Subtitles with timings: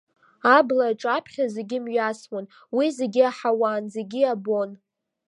[0.57, 4.69] Абла аҿаԥхьа зегьы мҩасуан, уи зегьы аҳауан, зегьы абон.